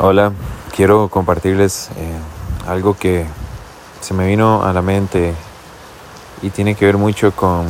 [0.00, 0.32] Hola,
[0.74, 3.24] quiero compartirles eh, algo que
[4.00, 5.32] se me vino a la mente
[6.42, 7.66] y tiene que ver mucho con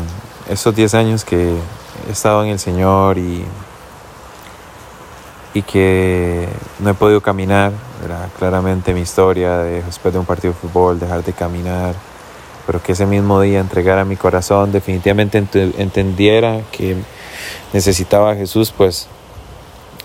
[0.49, 1.55] estos 10 años que
[2.09, 3.45] he estado en el Señor y,
[5.53, 6.49] y que
[6.79, 7.73] no he podido caminar.
[8.03, 11.95] Era claramente mi historia de después de un partido de fútbol dejar de caminar,
[12.67, 15.37] pero que ese mismo día entregara mi corazón, definitivamente
[15.77, 16.97] entendiera que
[17.75, 19.09] necesitaba a Jesús, pues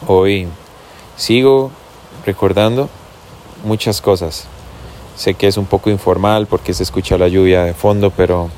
[0.05, 0.49] hoy
[1.15, 1.71] sigo
[2.25, 2.89] recordando
[3.63, 4.47] muchas cosas.
[5.15, 8.49] Sé que es un poco informal porque se escucha la lluvia de fondo, pero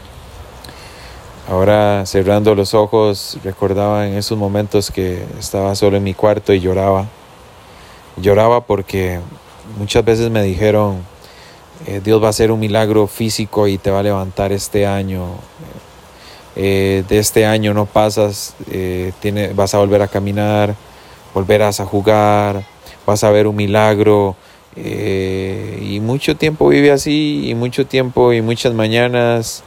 [1.49, 6.59] ahora cerrando los ojos recordaba en esos momentos que estaba solo en mi cuarto y
[6.59, 7.07] lloraba.
[8.17, 9.19] Lloraba porque
[9.77, 11.03] muchas veces me dijeron,
[11.87, 15.25] eh, Dios va a hacer un milagro físico y te va a levantar este año.
[16.55, 20.75] Eh, de este año no pasas, eh, tiene, vas a volver a caminar,
[21.33, 22.63] volverás a jugar,
[23.05, 24.35] vas a ver un milagro.
[24.75, 29.63] Eh, y mucho tiempo vive así y mucho tiempo y muchas mañanas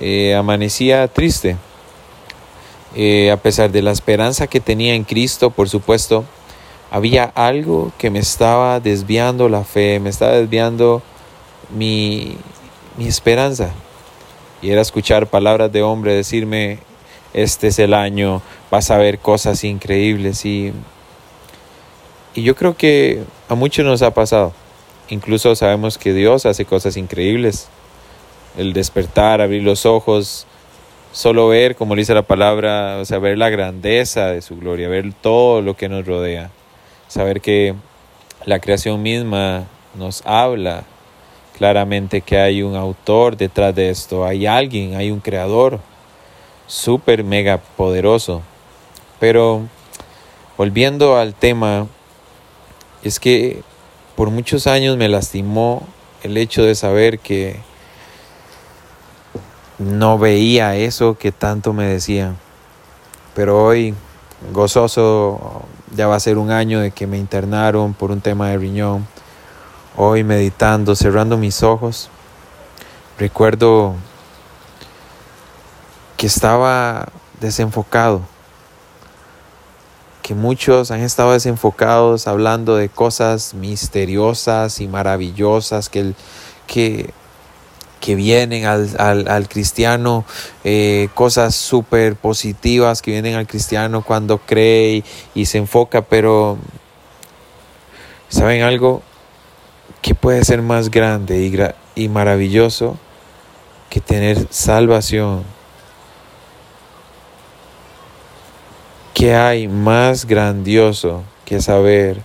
[0.00, 1.56] eh, amanecía triste.
[2.94, 6.24] Eh, a pesar de la esperanza que tenía en Cristo, por supuesto,
[6.90, 11.02] había algo que me estaba desviando la fe, me estaba desviando
[11.74, 12.36] mi,
[12.96, 13.70] mi esperanza.
[14.62, 16.78] Y era escuchar palabras de hombre decirme,
[17.34, 20.46] este es el año, vas a ver cosas increíbles.
[20.46, 20.72] Y
[22.36, 24.52] y yo creo que a muchos nos ha pasado.
[25.08, 27.68] Incluso sabemos que Dios hace cosas increíbles.
[28.58, 30.46] El despertar, abrir los ojos,
[31.12, 35.14] solo ver, como dice la palabra, o sea, ver la grandeza de su gloria, ver
[35.14, 36.50] todo lo que nos rodea.
[37.08, 37.74] Saber que
[38.44, 39.64] la creación misma
[39.94, 40.84] nos habla
[41.56, 45.80] claramente que hay un autor detrás de esto, hay alguien, hay un creador
[46.66, 48.42] súper mega poderoso.
[49.18, 49.62] Pero
[50.58, 51.86] volviendo al tema
[53.02, 53.62] es que
[54.16, 55.86] por muchos años me lastimó
[56.22, 57.60] el hecho de saber que
[59.78, 62.36] no veía eso que tanto me decían.
[63.34, 63.94] Pero hoy,
[64.52, 65.62] gozoso,
[65.94, 69.06] ya va a ser un año de que me internaron por un tema de riñón.
[69.96, 72.10] Hoy meditando, cerrando mis ojos,
[73.18, 73.94] recuerdo
[76.16, 77.08] que estaba
[77.40, 78.22] desenfocado
[80.26, 86.14] que muchos han estado desenfocados hablando de cosas misteriosas y maravillosas que,
[86.66, 87.10] que,
[88.00, 90.24] que vienen al, al, cristiano,
[90.64, 96.58] eh, cosas súper positivas que vienen al cristiano cuando cree y, se enfoca, pero
[98.28, 99.02] ¿saben algo?
[100.02, 101.38] que puede ser más grande
[101.94, 102.98] y, y maravilloso
[103.90, 105.55] que tener salvación?
[109.16, 112.20] ¿Qué hay más grandioso que saber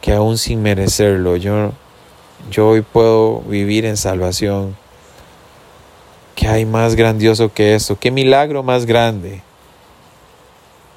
[0.00, 1.70] que aún sin merecerlo yo,
[2.50, 4.76] yo hoy puedo vivir en salvación?
[6.34, 7.96] ¿Qué hay más grandioso que esto?
[7.96, 9.40] ¿Qué milagro más grande?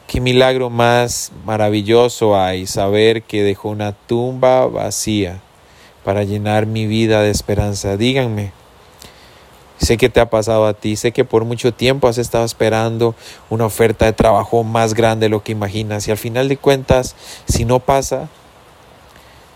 [0.08, 5.42] ¿Qué milagro más maravilloso hay saber que dejó una tumba vacía
[6.04, 7.98] para llenar mi vida de esperanza?
[7.98, 8.57] Díganme.
[9.78, 13.16] Sé que te ha pasado a ti, sé que por mucho tiempo has estado esperando
[13.50, 17.16] una oferta de trabajo más grande de lo que imaginas y al final de cuentas,
[17.48, 18.28] si no pasa,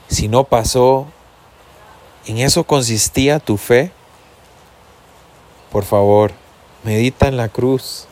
[0.07, 1.07] si no pasó,
[2.27, 3.91] ¿en eso consistía tu fe?
[5.71, 6.31] Por favor,
[6.83, 8.05] medita en la cruz,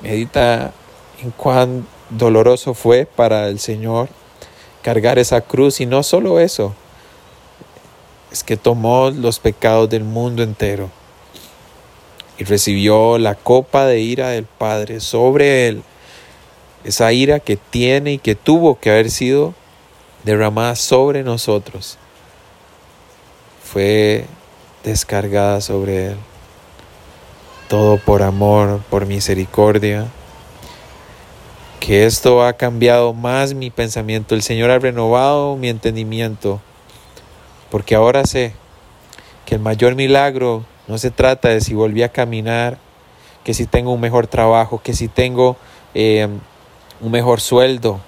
[0.00, 0.72] medita
[1.22, 4.08] en cuán doloroso fue para el Señor
[4.82, 6.74] cargar esa cruz y no solo eso,
[8.34, 10.90] es que tomó los pecados del mundo entero
[12.36, 15.84] y recibió la copa de ira del Padre sobre él,
[16.82, 19.54] esa ira que tiene y que tuvo que haber sido
[20.24, 21.96] derramada sobre nosotros,
[23.62, 24.26] fue
[24.82, 26.16] descargada sobre él.
[27.68, 30.08] Todo por amor, por misericordia.
[31.78, 34.34] Que esto ha cambiado más mi pensamiento.
[34.34, 36.60] El Señor ha renovado mi entendimiento
[37.74, 38.52] porque ahora sé
[39.46, 42.78] que el mayor milagro no se trata de si volví a caminar,
[43.42, 45.56] que si tengo un mejor trabajo, que si tengo
[45.92, 46.28] eh,
[47.00, 47.98] un mejor sueldo.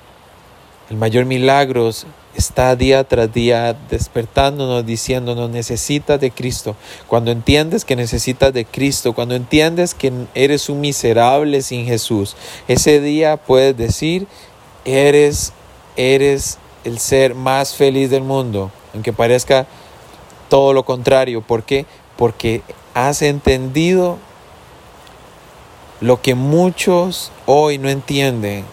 [0.89, 1.91] El mayor milagro
[2.37, 6.77] está día tras día despertándonos, diciéndonos, necesitas de Cristo.
[7.09, 12.37] Cuando entiendes que necesitas de Cristo, cuando entiendes que eres un miserable sin Jesús,
[12.69, 14.29] ese día puedes decir,
[14.85, 15.53] eres,
[15.97, 19.67] eres el ser más feliz del mundo aunque parezca
[20.49, 21.43] todo lo contrario.
[21.43, 21.87] ¿Por qué?
[22.17, 22.63] Porque
[22.95, 24.19] has entendido
[26.01, 28.65] lo que muchos hoy no entienden,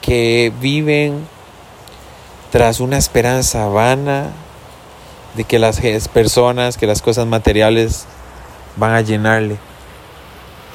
[0.00, 1.26] que viven
[2.50, 4.32] tras una esperanza vana
[5.34, 5.80] de que las
[6.12, 8.04] personas, que las cosas materiales
[8.76, 9.56] van a llenarle.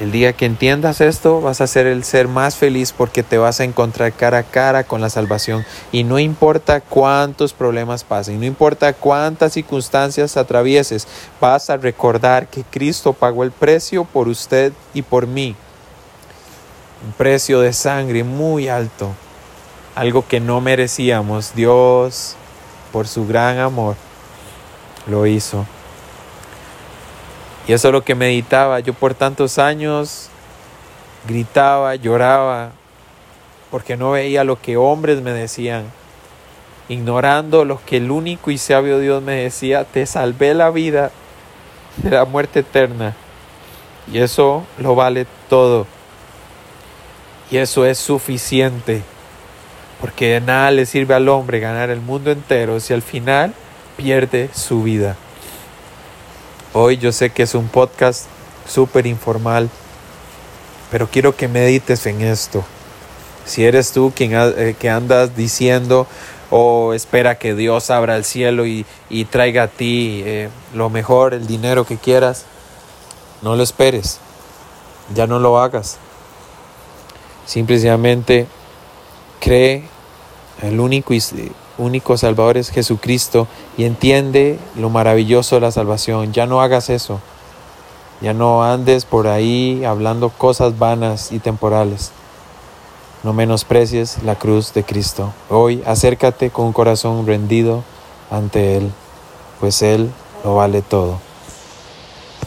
[0.00, 3.58] El día que entiendas esto, vas a ser el ser más feliz porque te vas
[3.58, 5.64] a encontrar cara a cara con la salvación.
[5.90, 11.08] Y no importa cuántos problemas pasen, no importa cuántas circunstancias atravieses,
[11.40, 15.56] vas a recordar que Cristo pagó el precio por usted y por mí.
[17.04, 19.10] Un precio de sangre muy alto,
[19.96, 21.56] algo que no merecíamos.
[21.56, 22.36] Dios,
[22.92, 23.96] por su gran amor,
[25.08, 25.66] lo hizo.
[27.68, 28.80] Y eso es lo que meditaba.
[28.80, 30.30] Yo por tantos años
[31.28, 32.70] gritaba, lloraba,
[33.70, 35.84] porque no veía lo que hombres me decían,
[36.88, 41.10] ignorando lo que el único y sabio Dios me decía, te salvé la vida
[41.98, 43.14] de la muerte eterna.
[44.10, 45.86] Y eso lo vale todo.
[47.50, 49.02] Y eso es suficiente.
[50.00, 53.52] Porque de nada le sirve al hombre ganar el mundo entero si al final
[53.98, 55.16] pierde su vida.
[56.74, 58.26] Hoy yo sé que es un podcast
[58.68, 59.70] súper informal,
[60.90, 62.62] pero quiero que medites en esto.
[63.46, 66.06] Si eres tú quien eh, que andas diciendo
[66.50, 68.84] o espera que Dios abra el cielo y,
[69.30, 72.44] traiga a ti eh, lo mejor, el dinero que quieras,
[73.40, 74.20] no lo esperes,
[75.14, 75.96] ya no lo hagas.
[77.46, 78.46] Simplemente
[79.40, 79.88] cree
[80.62, 81.14] el único
[81.78, 83.46] único Salvador es Jesucristo
[83.76, 86.32] y entiende lo maravilloso de la salvación.
[86.32, 87.20] Ya no hagas eso.
[88.20, 92.10] Ya no andes por ahí hablando cosas vanas y temporales.
[93.22, 95.32] No menosprecies la cruz de Cristo.
[95.48, 97.84] Hoy acércate con un corazón rendido
[98.30, 98.92] ante Él,
[99.60, 100.10] pues Él
[100.44, 101.27] lo vale todo.